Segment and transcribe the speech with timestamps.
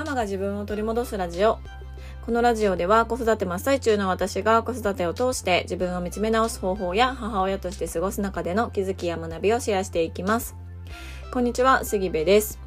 [0.00, 1.58] ママが自分を取り戻すラジオ。
[2.24, 10.56] このラジオでは子育て真っ最中の私が子育てを通して自分を見つめ直す方法や母親として過ごす中での気づきや学びをシェアしていきます。
[11.30, 12.58] こんにちは杉部です。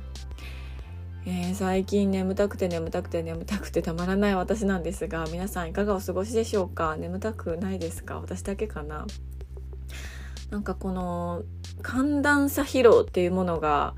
[1.25, 6.97] えー、最近眠たくて眠たくて眠たくてたまらない私なんですが皆さんいかがお過ごしでしょうか？
[6.97, 8.19] 眠たくないですか？
[8.19, 9.07] 私だけかな？
[10.51, 11.41] なんかこの
[11.81, 13.95] 寒暖差疲労っていうものが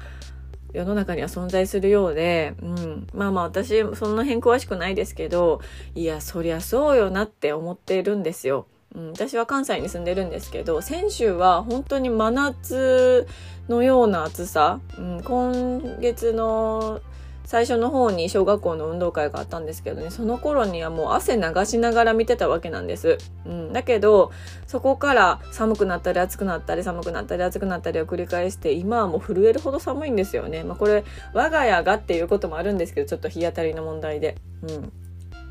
[0.76, 5.62] 世の中には存在するようで、うん、まあまあ私その辺詳しくないですけど
[5.96, 8.68] いやそりゃそうよなって思ってるんですよ。
[8.94, 13.28] うん、私は関西に住んでるんですけど先週は本当に真夏
[13.68, 17.02] のような暑さ、うん、今月の
[17.46, 24.32] 最初の方に小学校の運動会があったんですけどねその頃にはもう汗流しながら見てたわけなんです、うん、だけど
[24.68, 34.36] そこから寒くなったり暑くなったり寒くなったり暑くなったりを繰り返して今はもう震えるほど寒いんですよね、まあ、これ我が家がっていうこともあるんですけどちょっと日当たりの問題で。
[34.64, 34.92] うん。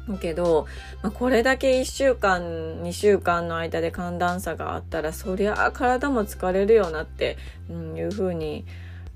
[0.09, 0.67] だけど、
[1.03, 2.42] まあ、これだけ1週間
[2.83, 7.39] 2週間の間で寒暖差があったらそりゃあ体も疲れるよなって、
[7.70, 8.67] いうふうに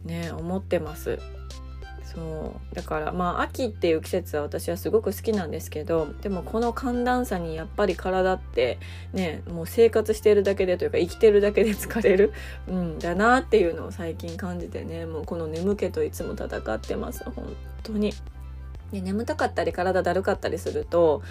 [0.04, 1.18] ね思ってます。
[2.18, 8.78] そうだからまあ秋っていう季節は私はすごく好きなんですけどでもこの寒暖差にやっぱり体って
[9.12, 12.32] ねもう生活してるだけでというか生きてるだけで疲れる、
[12.66, 17.44] うん、だなっていうのを最近感じてねもうこの眠気といつも戦ってます本
[17.82, 18.12] 当に。
[18.92, 21.22] で眠たかったり体だるかったりすると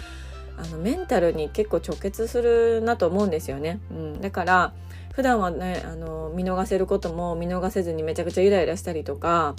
[0.56, 3.80] あのメンタルに結構直結するなと思うんですよね。
[3.90, 4.72] うん、だから
[5.12, 9.56] 普段はねあの見逃せることも見逃せずにめちゃくちゃイライラしたりとか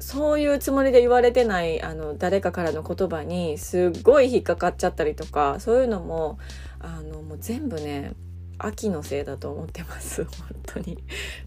[0.00, 6.38] そういうつもりで言われてないあの誰かからの言葉にすっごい引っかかっちゃったりとかそういうのも
[6.80, 8.12] あのもう全部ね
[8.58, 10.24] 秋のせいだと思ってます。
[10.30, 10.32] 本
[10.64, 11.02] 当に。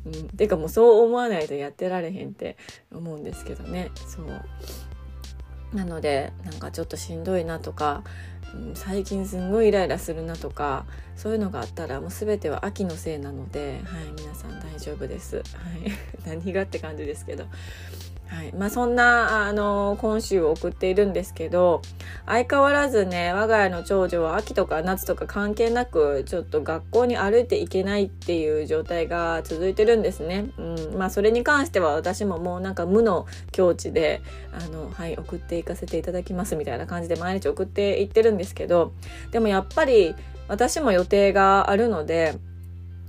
[0.05, 2.57] うん、てかもうそう思わないとやってられへんって
[2.93, 3.91] 思うんですけどね。
[4.07, 4.25] そう。
[5.75, 8.03] なのでなんかちょっとしんどいなとか
[8.53, 10.85] うん最近すんごいイライラするなとか
[11.15, 15.37] そういうのがあったらもう全ては秋のせいなので、はい、皆さん大丈夫です。
[15.37, 15.43] はい、
[16.25, 17.45] 何がって感じですけど。
[18.27, 21.81] はいまあ、そんなあの今週を送っているんですけど
[22.25, 30.49] 相変わらずね我が家の長女は秋とか夏とか関係なくちょっと学校に歩いていけないっていう状態が続いてるんですね。
[30.57, 34.21] うんまあ、それに関しては私ももうなんか無の境地で
[34.51, 38.93] あの、はい、送っていかせていただきますみたいな感じで毎日送っていってるんですけど
[39.31, 40.15] でもやっぱり
[40.47, 42.35] 私も予定があるので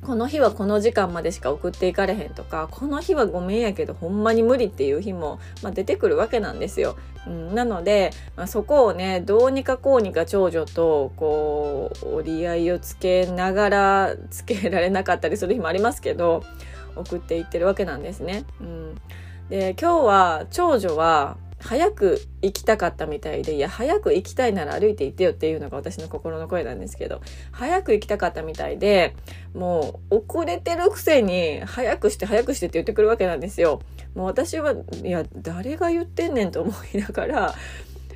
[0.02, 6.96] この日はこの時間までしか送っていかれへんとかこの日はごめんやけどほんまに無理っていう日も、まあ、出てくるわけなんですよ。
[7.26, 16.44] うん、なので、まあ、そこをねどうにかこうにか長女とこう折り合いをつけながらつけられなかったりする日もありますけど
[16.96, 18.44] 送っていってるわけなんですね。
[18.60, 18.94] うん、
[19.50, 27.20] で今日は長女は早く行きたかったみたいで、いや、早く行きたいなら歩いて行ってよっていうのが私の心の声なんですけど、
[27.50, 29.14] 早く行きたかったみたいで、
[29.54, 33.82] もう遅れてるくせに、早くして早くしてって言ってくるわけなんですよ。
[34.14, 37.54] もう私は、いや、誰が言ってんねんと思いながら、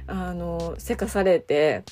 [0.07, 1.85] あの、せかされて、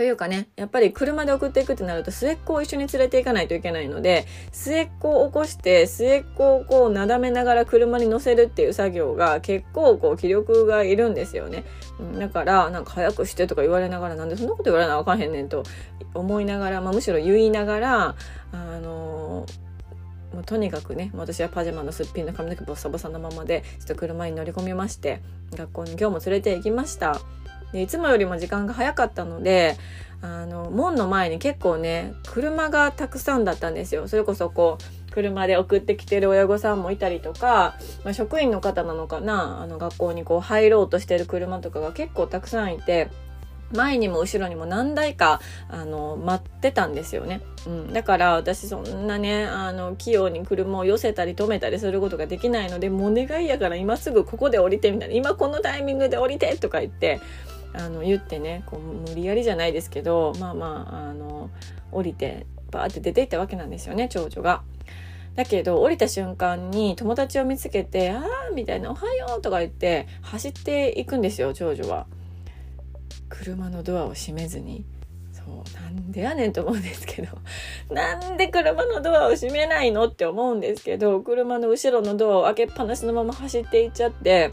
[0.00, 11.66] というかね、やっぱり車で送っていくってなると末っ子を一緒に連れて行かないといけないので、末っ子を起こして末っ子をこうなだめながら車に乗せるっていう作業が結構こう気力がいるんですよね。
[12.18, 15.64] だからなんか早くしてとか言われながらなんでそんなこと言われなあかんへんねんと
[16.14, 18.16] 思いながら、まあ、むしろ言いながら、
[18.52, 25.20] あのー、もうとにかくね私はパジャマのすっぴんの髪の毛ボサボサのままでちょっと車に乗り込みまして
[25.52, 27.20] 学校に今日も連れて行きました。
[27.72, 29.76] でいつもよりも時間が早かったので
[30.22, 34.06] あの門の前に結構ね車がたくさんだったんですよ。
[34.08, 43.08] それこそこう車で送ってきてる親御さんもいたりとか、まあ、職員の方なのかなあの学校にこう入ろうとしてる車とかが結構たくさんいて
[43.72, 57.20] 前にも後ろにも何台かあの待ってたんですよね、うん、だから私そんなねあの器用に車を寄せたり止めたりすることができないのでもう願いやから今すぐここで降りてみたいな今このタイミングで降りてとか言って
[57.72, 61.50] あの言ってねこう無理やりじゃないですけどまあまああの
[61.92, 64.62] 降りてバーって出ていったわけなんですよね長女が。
[65.36, 72.06] だけど降りた瞬間に友達を見つけて「ああ」みたいな「おはよう」とか言って走っていくんですよ長女は。
[73.28, 74.84] 車のドアを閉めずに。
[75.32, 77.38] そうなんでやねんと思うんですけど
[77.90, 84.52] なんで車のドアを閉めないのって思うんですけど車の後ろのドアを開けっぱなしのまま走っていっちゃって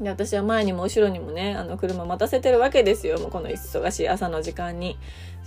[0.00, 4.98] で私は前にも後ろにもねあの車待たせてるわけですよもうこの忙しい朝の時間に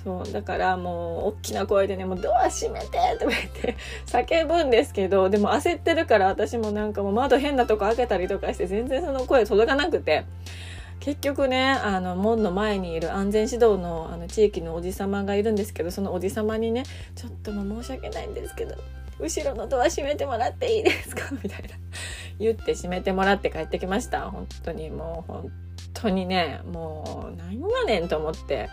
[0.04, 2.88] そうだからもう大きな声でね「もうドア閉めて!」
[3.20, 10.24] とか言って叫ぶんですけどでも焦ってるから私もなんかもう窓変なとこ開けたりとかして全然その声届かなくて
[11.00, 16.84] 結局ねあの門の前にいる安全指導のあの地域のおじ様がいるんですけどそのおじ様にね
[17.16, 18.76] 「ちょっとも申し訳ないんですけど
[19.20, 21.30] 後ろのドア閉めてもらっていいですか?
[21.44, 21.70] 」みたいな
[22.40, 25.52] 言って閉めてもらって帰ってきました本当にもう本
[25.94, 28.70] 当にねもう何やねんと思って。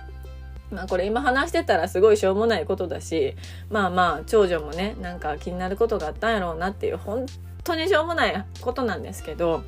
[0.71, 3.37] まあこれ今話してたらすごいしょうもないことだし
[3.71, 7.27] まあまあ長女もねなんか気になることがあったんやろうなっていう本
[7.63, 9.63] 当にしょうもないことなんですけど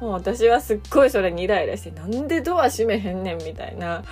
[0.00, 4.04] もう私はすっごいそれにイライラしてなんでドア閉めへんねんみたいな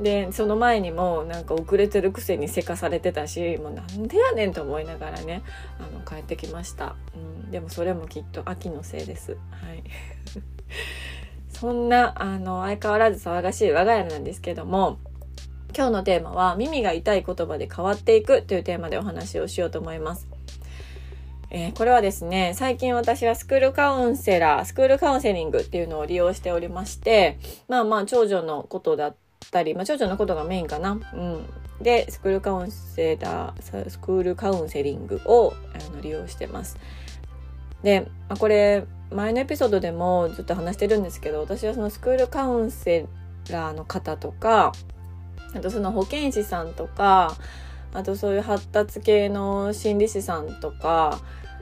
[0.00, 5.42] でその前にもなんか遅れてるくせにせかされてたしもうなんでやねんと思いながらね
[5.78, 9.32] あの帰ってきました、うん、でもそれもきっと秋のせいです。
[9.32, 9.82] はい。
[11.48, 14.98] そんなあの相変わらず騒がしい我が家なんですけども
[15.74, 20.26] 今日のテーマは耳が痛い言葉で変わっていくというテーマでお話をしようと思います。
[21.50, 27.38] えー、これはですね、最近私はスクールカウンセラー、スクールカウンセリングっていうのを利用しておりまして、
[27.68, 29.16] まあまあ長女のことだっ
[29.50, 30.98] たり、まあ長女のことがメインかな。
[31.14, 31.46] うん。
[31.80, 36.78] で、スクールカウンセラー、スクールカウンセリングをあの利用してます。
[37.82, 43.06] で、まあ、これ、前のエピソードでもずっと話してるんですけど、私はそのスクールカウンセ
[43.50, 44.72] ラーの方とか、
[45.54, 47.36] あとその保健師さんとか、
[47.96, 51.18] あとそういう発達系の心理師さんとか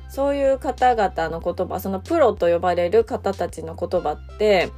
[0.09, 4.71] そういう方々の言葉そのプロと呼ばれる方たちの言葉って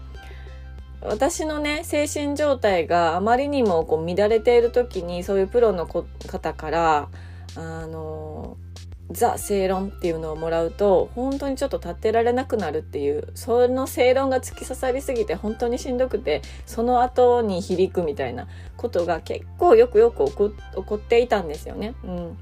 [1.02, 7.08] 私のね精神状態があまりにもこう乱れている時にそういうプロの方から
[7.54, 8.56] あの
[9.10, 21.94] ザ正論っていうのをもらうと本当にちょっと立ってられなくなるっていうその正論が突き刺さりすぎて本当にしんどくてその後に響くみたいなことが結構よくよく起こっていたんですよね。
[22.04, 22.38] うん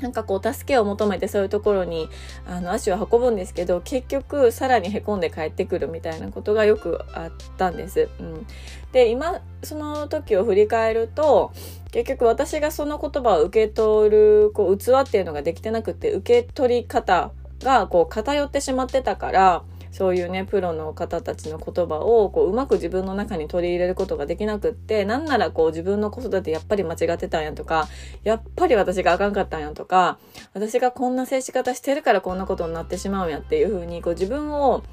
[0.00, 2.08] なんかこう助けを求めてそういうところに
[2.46, 8.08] あの足を運ぶんですけど結局さらにへこんで帰ってくるみたいなことがよくあったんです。
[8.20, 8.46] うん、
[8.92, 11.52] で今その時を振り返ると
[11.90, 19.62] 結局私がその言葉を受け取るこう器っていうのができてなくて受け取り方がこう偏ってしまってたから
[19.98, 27.88] そういうねプロの方たちの言葉をこううまく自分の中に取り入れることができなくってなんならこう自分の子育てやっぱり間違ってたんやとか
[28.22, 30.20] やっぱり私があかんかったんやとか
[30.54, 34.84] 私がこんな接し方してるからこんなことになってしまうんやっていうふうにこう自分を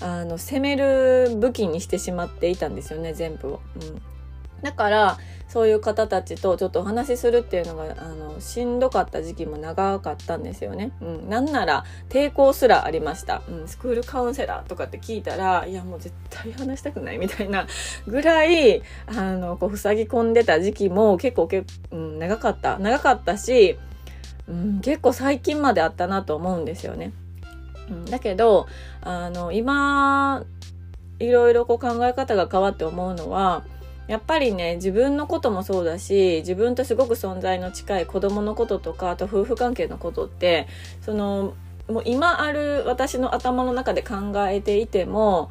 [0.00, 3.60] あの責める武器にしてしまっていたんですよね全部を。
[3.76, 4.17] うん
[4.62, 5.18] だから
[5.48, 10.92] そういう方たちとちょっとお話しするっていうのがあのしんどかった時期も長かったんですよね。
[11.00, 13.68] うん、なんなら抵抗すらありました、うん。
[13.68, 17.66] スクールカウンセラーとかって聞いたらいやもう絶対話したくないみたいな
[18.06, 23.78] ぐらいあのこう塞ぎ込んでた時期も結構け、うん、長かった長かったし、
[24.48, 27.12] うん、結構最近まであったなと思うんですよね。
[27.88, 28.66] うん、だけど
[29.00, 30.44] あの今
[31.20, 33.64] いろいろこう考え方が変わって思うのは
[34.08, 40.66] やっぱりね自分のこともそうだし自分とすごく存在の近い子供のこととかあと夫婦関係のことって
[41.02, 41.54] その
[41.88, 45.50] もう今ある私の頭の中で考えていても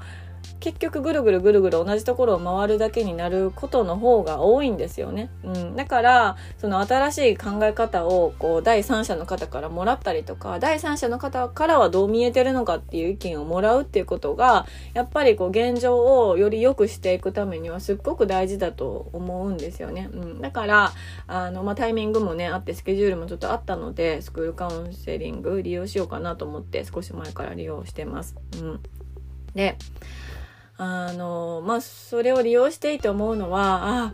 [0.59, 5.29] 結局ぐるぐるぐるぐる同じところを回るだけになることの方が多いんですよね。
[5.43, 20.09] うん、だからその新しい考え方をこう第三者の方からもらったりとか第三者の方からはどう見えてるのかっていう意見をもらうっていうことがやっぱりこう現状をより良くしていくためにはすっごく大事だと思うんですよね。
[20.11, 20.91] うん、だから
[21.27, 28.35] あの、まあ、タイミングもねあってスケジュールもちょっとあったのでスクールカウンセリング利用しようかなと思って少し前から利用してます。
[28.55, 28.79] うん、
[29.53, 29.77] で
[30.77, 34.13] あのまあそれを利用していいと思うのは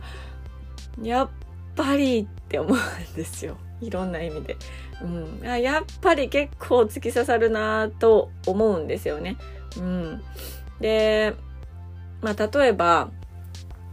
[1.02, 1.28] やっ
[1.76, 3.56] ぱりって思うんですよ。
[3.80, 4.56] いろんな意味で、
[5.02, 9.36] うん、あやっぱり結構突き刺さるなと思うんですよね、
[9.76, 10.22] うん、
[10.80, 11.34] で
[12.22, 13.10] まあ例えば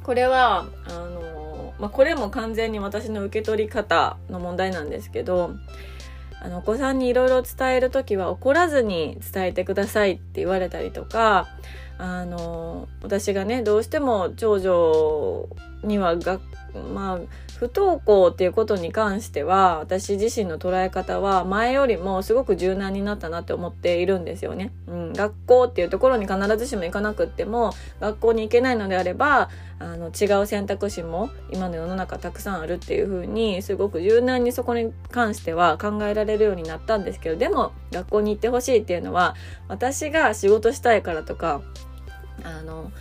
[0.03, 5.51] これはあの、まあ、これも完全に私の受け取り方の問題なんですけど
[6.43, 11.48] あのお子さんにいろいろ伝える時は怒らずに伝えてくださいって言われたりとか
[12.00, 15.48] あの私がねどうしても長女
[15.83, 16.39] にはが
[16.93, 17.19] まあ
[17.57, 24.71] 不登校っていうことに関しては私自身の捉え方は前よりもすごく柔軟になったなって思っているんですよね。
[24.87, 29.49] うん、学校っていうところに必ずしも行かなくっても学校に行けないのであれば
[29.79, 39.35] あの違う選択肢も今の世の中たくさんあるっていう風にすごく柔軟にそこに関しては考えられるようになったんですけどでも学校に行ってほしいっていうのは
[39.67, 41.61] 私が仕事したいからとか
[42.43, 42.91] あの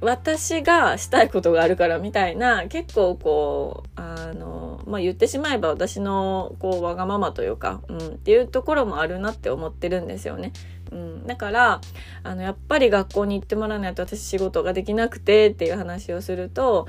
[0.00, 10.52] 私がしたいことがあるからみたいな結構こうあのまあ言ってしまえば私のこうわがままというか、うん、っていうところもあるなって思ってるんですよね。
[10.92, 11.80] うん、だから
[12.22, 16.86] あのやっぱり学校に行ってもらわないと私仕事ができなくてっていう話をすると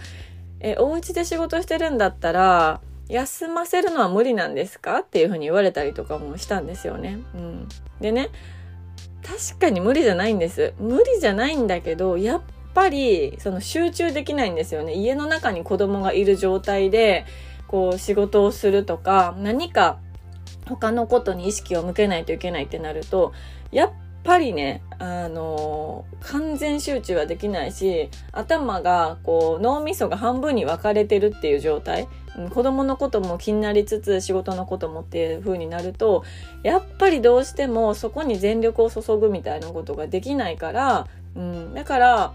[0.60, 7.20] えお家で仕事してるんだったら休ませるのは無理なんですかっていうふうに言われたりとかもしたんですよね。
[7.36, 7.68] うん、
[8.02, 8.30] でね
[9.24, 10.74] 確かに無理じゃないんです。
[10.80, 12.42] 無理じゃないんだけどやっ
[12.76, 14.94] ぱりその集中できないんですよね。
[14.94, 17.26] 家の中に子供がいる状態で
[17.68, 19.98] こう仕事をするとか何か
[20.68, 23.34] 他のことに意識を向けないといけないってなると
[23.72, 23.92] やっ
[24.26, 32.08] ぱりね、あのー、完全集中はできないし、頭が、こう、脳みそが半分に分かれてるっていう状態。
[32.50, 36.24] 子供のことも気になりつつ、仕事のこともっていう風になると、
[36.64, 42.34] やっぱりどうしてもそこに全力を注ぐみたいなことができないから、うん、だから、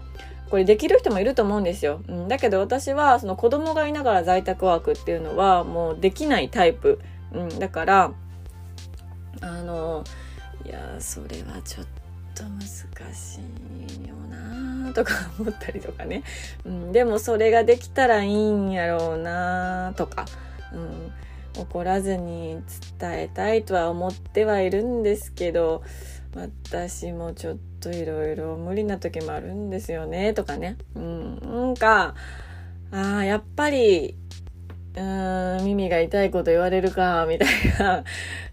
[0.51, 2.01] これできる人もいると思うんですよ。
[2.09, 6.99] うん、だけど私は、その子供がいながら在宅ワークっていうのはもうできないタイプ。
[7.33, 8.11] うん、だから、
[9.39, 10.03] あの
[10.65, 11.85] いやそれはちょっ
[12.35, 12.61] と難
[13.13, 13.39] し
[14.03, 16.23] いよなとか思ったりとかね、
[16.65, 20.25] うん、でもそれができたらいいんやろうなとか、
[20.73, 22.61] うん、怒らずに
[22.99, 25.81] 伝えたいとは思ってはいるんですけど
[26.35, 32.15] 私もちょっといろいろ無理な時もあるんですよねとかね、うん、なんか
[32.91, 34.15] ああやっぱり
[34.95, 37.47] うん耳が痛いこと言われるか、みたい
[37.79, 38.03] な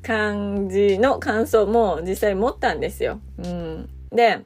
[0.02, 3.20] 感じの感想も実際持ったんですよ。
[3.38, 3.88] うん。
[4.12, 4.44] で、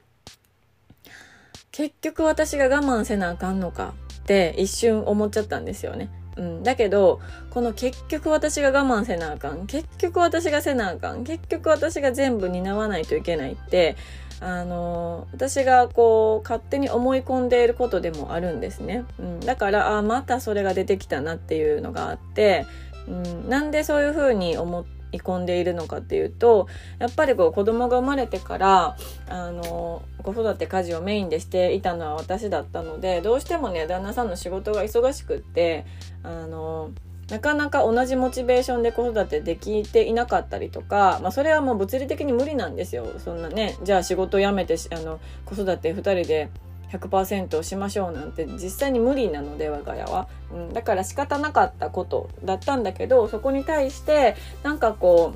[1.71, 6.09] 結局私が我慢せなあかんのかって一瞬思っちゃったんですよね。
[6.35, 7.19] うん、だけど
[7.51, 13.95] この結局私が我慢せなあかん結局私がせなあかん結局私が全部担わないといけないって
[14.45, 22.65] あの私がこう勝手に思い込んでいることでもあるんですね、うん、だからあまたそれが出てきたなっていうのがあって、
[23.07, 26.67] うん、なんでそういうふうに思い込んでいるのかっていうと
[26.99, 28.97] やっぱりこう子供が生まれてから
[29.29, 35.85] あの子育て家事をメインでしていたのは私だったのでどうしてもね旦那さんの仕事が忙しくって
[36.21, 36.91] あの
[37.29, 43.07] なかなか同じモチベーションで子育てできていなかったりとか、まあ、それはもう物理的に無理なんですよ。
[43.19, 46.49] そんなねじゃあ仕事辞めてあの子育て2人で
[46.91, 55.33] 100%しましょうなんて実際に無理なので我が家は、うん、だから仕方なかったことだったんだけどそこに対してなんかこ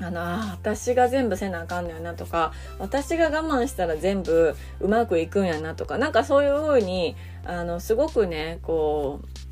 [0.00, 9.49] うあのあ私が全部せなあかんのやなとか私が我慢したら全部うまくいくんやなとかなんかそういう風にあにすごくねこう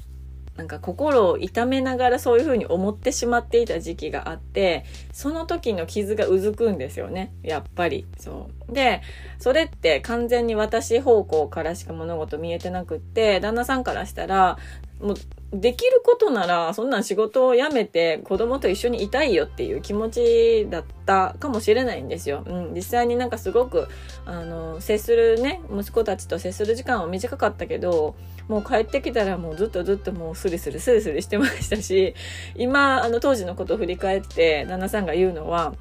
[0.59, 7.33] なんか心を痛めながらそういうふうに思ってしまっていた時期があってその時の傷がうずくんですよね。
[7.45, 8.07] やっぱり。
[8.19, 8.58] そう。
[8.69, 9.01] で
[9.39, 14.59] それって完全に私方向からしか物事見えてなくって旦那さんからしたら
[15.01, 15.17] もう
[15.51, 22.45] できることならそんなん仕事を辞めて子供と一緒にいたいよっていう気持ちだったかもしれないんですよ。
[22.47, 23.89] うん、実際になんかすごく
[24.27, 28.15] あの接するね息子たちと接する時間は短かったけど
[28.49, 32.15] もう帰ってきたらもうずっとずっともうスリスリスリスリしてましたし
[32.55, 35.75] 今あの当時のことを振り返って旦那さんが言うのは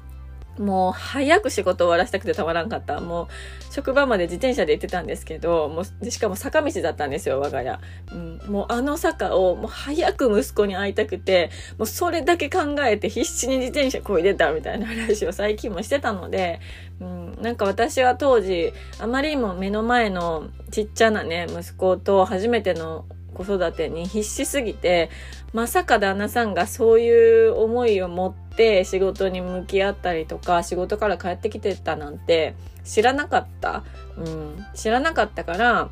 [0.58, 3.00] もう早く仕事終わらせたくてたまらんかった。
[3.00, 7.78] もう職場まで自転車で行ってたんですけど、もうしかも坂道だったんですよ、我が家。
[8.12, 16.60] うん、もうあの坂をもう早く息子に会いたくて、もうそれだけ考えて必死に自転車こいでたみたいな話を最近もしてたので、
[17.00, 25.10] うん、なんか私は当時、あまりにも目の前のちっちゃなね、息子と初めての子育てに必死すぎて
[25.52, 28.47] まさか旦那さんがそういう思いを持って
[28.84, 33.84] 仕事に向き合ったりとか仕事から帰ってきてたなんて知らなかった、
[34.16, 35.90] うん、知らなかったから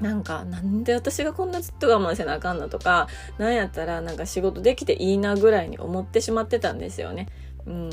[0.00, 3.06] なんかなんで私がこんなずっと我慢せなあかんのとか
[3.38, 7.28] なんやったらなんか仕事できていいなぐらいに思ってしまってたんですよね。
[7.66, 7.90] うん、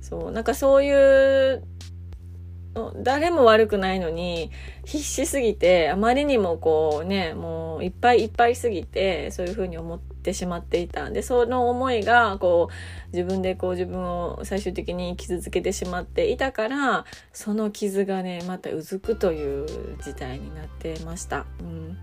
[0.00, 0.32] そう。
[0.32, 1.62] なんかそういう
[3.02, 4.50] 誰も悪くないのに
[4.84, 21.46] 必死すぎてあまりにもこうねもういっぱいいっぱいすぎてそういうふうに思っててしまっていたでその思いがこう自分でこう自分を最終的に傷つけてしまっていたからその傷がねまたうずくという事態になってました。
[21.60, 21.96] うん、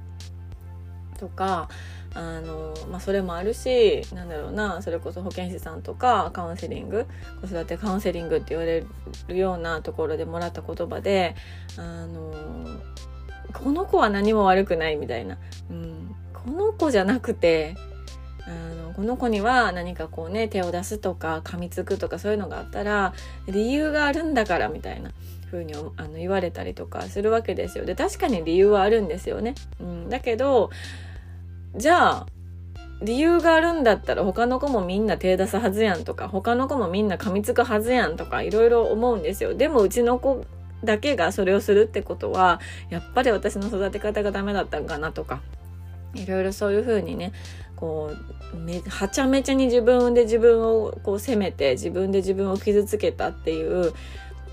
[1.19, 1.67] とか
[2.15, 7.05] あの、まあ、それもあるしなんだろうなそれこそ保健師さんとかカウンセリング
[7.41, 8.85] 子育てカウンセリングって言われ
[9.27, 11.35] るようなところでもらった言葉で
[11.77, 12.33] あの
[13.51, 15.37] この子は何も悪くないみたいな、
[15.69, 17.75] うん、この子じゃなくて
[18.45, 23.13] あのこの子には何かこうね手を出すとか噛みつくとかそういうのがあったら
[23.47, 25.11] 理由があるんだからみたいな
[25.49, 27.85] 風にあの言われたりとかするわけですよ。
[27.85, 29.55] で確かに理由はあるんですよね。
[29.79, 30.71] うん、だけど
[31.75, 32.25] じゃあ
[33.01, 39.53] 理由があるんだったら他の子もみんな手出すはずやんとか他の子もみんな噛みつくはずやんとかいろいろ思うんですよ。
[39.53, 40.45] でもうちの子
[40.83, 42.59] だけがそれをするってことは
[42.89, 45.41] やっぱり私の育て方がダメだったんかなとか
[46.13, 47.31] いろいろそういう風にね
[47.83, 48.13] こ
[48.53, 53.93] うめはちゃめちゃに自分で自分をこう責めて自分で自分を傷つけたっていう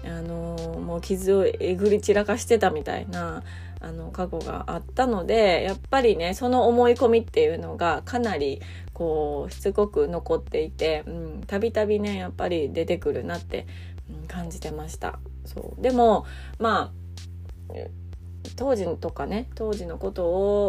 [0.04, 3.44] あのもう傷をえぐり散らかしてたみたいな
[3.78, 8.60] あの過去があったのでやっぱりねその思い込みっていうのがかなり
[8.94, 11.04] こうしつこく残っていて
[11.46, 13.68] たびたびねやっぱり出てくるなって、
[14.10, 15.20] うん、感じてました。
[15.44, 15.80] そう。
[15.80, 16.26] でも
[16.58, 17.76] まあ
[18.56, 20.24] 当時とかね当時のこと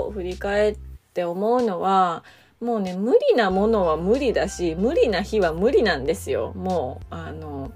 [0.06, 0.78] を振り返っ
[1.16, 2.24] て思うのは
[2.62, 6.54] もうね無理なものは無理だし無理な日は無理なんですよ。
[6.56, 7.72] もうあの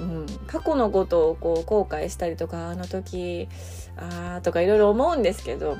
[0.00, 3.48] うん、過去のことをこう後悔したりとかあの時
[3.96, 5.76] あーとかいろいろ思うんですけど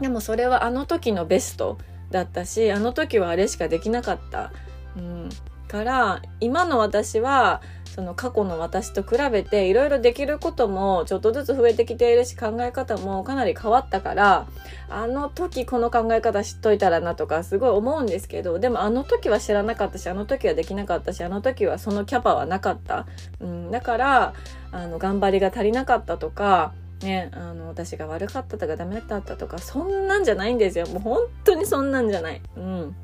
[0.00, 1.78] でもそれはあの時のベスト
[2.10, 4.52] だったしあの時はあれしかできなかった、
[4.96, 5.28] うん、
[5.68, 14.46] から今の私はその過去の私と比べていろいろできることもちょっとずつ増えてきているし考え方もかなり変わったから
[14.88, 23.06] あの時この考え方知っといたらなとかすごい思うんですけどでもあの時は知らなかったしあの時はできなかったしあの時はそのキャパはなかった、
[23.40, 24.34] うん、だから
[24.70, 26.72] あの頑張りが足りなかったとか
[27.02, 30.86] ね、あの私が悪かったとかダメだったとかそんなんじゃないんですよ。
[30.88, 32.42] もう本当にそんなんじゃない。
[32.56, 32.96] うん。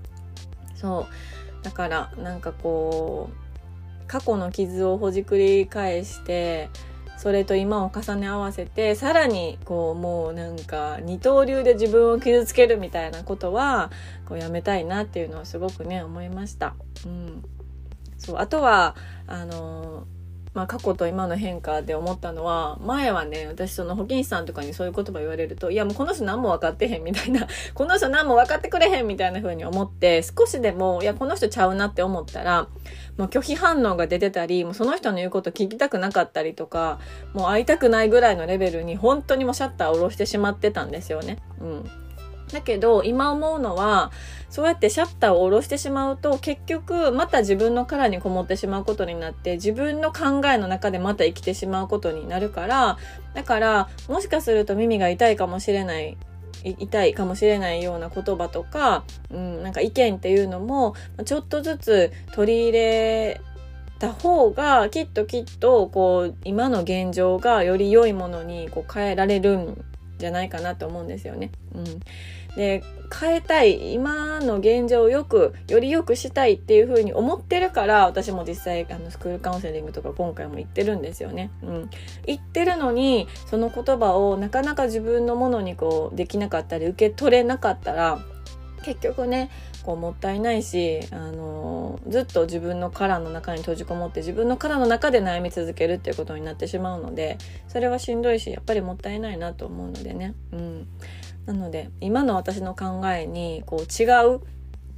[0.74, 1.06] そう。
[1.64, 6.68] だからなんかこう過去の傷をほじくり返して
[7.16, 13.90] それと今を重ね合わせてさらにこうもうなんか二刀流で自分を傷つけるみたいなことは
[14.26, 16.74] こうやめたいなっていうのはすごくね思いました。
[17.06, 17.42] うん、
[18.18, 18.94] そうあとは
[19.26, 20.06] あの
[20.54, 32.68] まあ、過去と今の変化で思ったのは前はね私その保健師さんとかにそういう言葉言われるといやもうこの人何も分かってへんみたいな この人何も分かってくれへんみたいな風に思って少しでもいやこの人ちゃうなって思ったら
[33.18, 37.00] もう拒否反応が出てたりもうその人の言うこと聞きたくなかったりとか
[37.32, 41.38] もう会いたくないぐらいのレベルに本当にもうシャッターを下ろしてしまってたんですよね。
[41.60, 42.03] うん
[42.54, 44.10] だけど今思うのは
[44.48, 52.96] そうやってシャッターを下ろしてしまうと結局また自分の殻にこもってしまうことになって自分の考えの中でまた生きてしまうことになるから
[53.34, 56.16] だからもしかすると耳が痛いかもしれない
[56.62, 60.94] 痛いかもしれないような言葉とか、うん、なんか意見っていうのも
[61.26, 63.40] ちょっとずつ取り入れ
[63.98, 69.84] た方がきっときっとこう今の現状がより良いものにこう変えられるん
[70.18, 71.50] じゃないかなと思うんですよね。
[71.74, 71.84] うん、
[72.56, 72.84] で
[73.20, 81.50] 変えたい今の現状をよくより良くしたいっていう風に思ってるから私も実際あのスクールカウンセリングとか今回も言ってるんですよね。
[81.62, 81.90] うん、
[82.26, 88.18] 言ってるのにその言葉をなかなか自分のものにこうできなかったり受け取れなかったら
[88.84, 89.50] 結局ね
[89.82, 97.38] こうもったいないし、あのずっと自分の殻の中に閉じこもって自分の殻の中で悩み続けるっていうことになってしまうので
[97.68, 100.34] それはしんどいしやっぱりもったいないなと思うのでね。
[100.52, 100.88] うん
[101.46, 104.40] なので今の私の考えにこう違うっ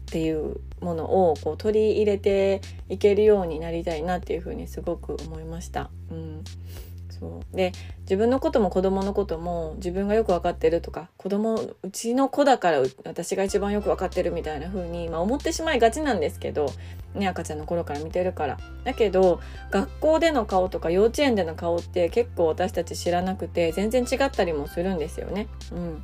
[0.09, 5.91] ていうものをこう取り入れていけるようになりたいなっていうふうにすごく思いました。
[6.11, 6.45] うん
[7.19, 16.71] そうで自分のことも子供のことも自分がよく分かってるとか子供うちの子だから私が一番よく分かってるみたいな風にまあ、思ってしまいがちなんですけど、
[17.15, 25.49] ね、赤ちゃんの頃から見てるからだけど学校での顔とか幼稚園での顔って結構私たち知らなくて全然違ったりもするんですよね。
[25.73, 26.03] うん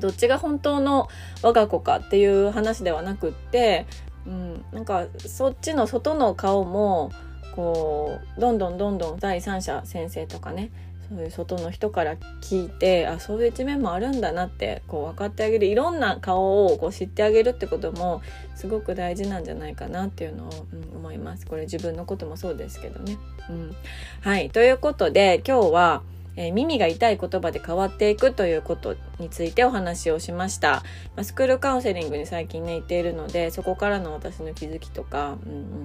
[0.00, 1.08] どっちが本当の
[1.42, 3.86] 我が子かっていう話ではなくって、
[4.26, 7.12] うん、なんかそっちの外の顔も
[7.54, 10.70] こうどんどんどんどん第三者先生とかね
[11.08, 18.22] そういう外の人から聞いてあそういう一面もあるんだなってこう分かってあげるいろんな顔をこう知ってあげるってことも
[18.56, 21.46] すごく大事なんじゃないかなっていうのを、うん、思います。
[21.46, 23.18] これ自分のこともそうですけどね。
[23.48, 23.76] うん、
[24.22, 26.02] はいということで今日は
[26.36, 30.82] えー、耳が痛い言葉で変わっていくということについてお話をしました。
[31.16, 35.82] まあ、スクールカウンセリングに最近ね行っているのでそこからの私の気づきとか、うんうん、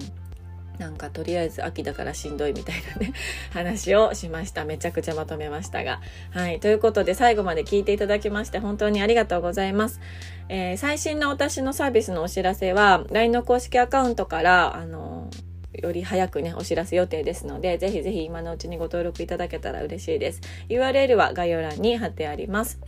[0.78, 3.12] なんかとりあえず秋だからしんどいみたいなね
[3.52, 4.64] 話をしました。
[4.64, 6.00] めちゃくちゃまとめましたが。
[6.30, 6.60] はい。
[6.60, 10.00] ということで最後まで聞いていただきまして本当にありがとうございます、
[10.48, 20.40] えー、最新の私のサービスのお知らせは LINE の公式アカウントからあのーより早くね、お知らせ予定ですので、ぜひぜひ今のうちにご登録いただけたら嬉しいです。
[20.68, 22.78] URL は概要欄に貼ってあります。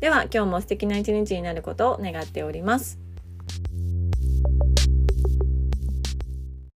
[0.00, 2.98] では、今日も素敵な一日になることを願っております。